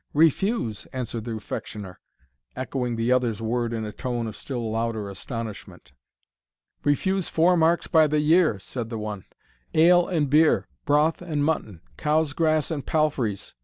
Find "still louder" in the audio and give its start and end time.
4.35-5.07